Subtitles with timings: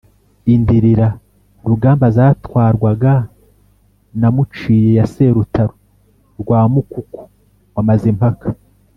[0.53, 1.07] Indirira(
[1.69, 3.13] Rugamba) zatwarwaga
[4.19, 5.73] na Muciye ya Serutaro
[6.41, 7.21] rwa Mukuku
[7.73, 8.47] wa Mazimpaka